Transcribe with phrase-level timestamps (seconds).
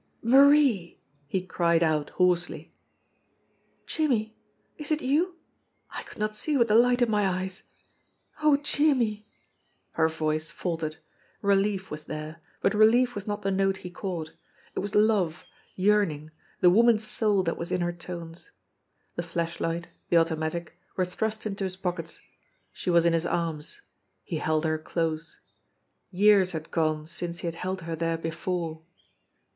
[0.23, 2.73] "Marie!" he cried out hoarsely.
[3.85, 4.35] "Jimmie!
[4.75, 5.35] Is it you?
[5.91, 7.69] I could not see with the light in my eyes.
[8.41, 9.27] Oh, Jimmie!"
[10.01, 10.97] Her voice faltered.
[11.43, 14.33] Relief was there, but relief was not the note he caught;
[14.73, 15.45] it was love,
[15.75, 16.31] yearning,
[16.61, 18.49] the woman's soul that was in her tones.
[19.17, 22.19] The flashlight, the automatic, were thrust into his pockets.
[22.73, 23.81] She was in his arms.
[24.23, 25.41] He held her close.
[26.09, 28.81] Years had gone since he had held her there before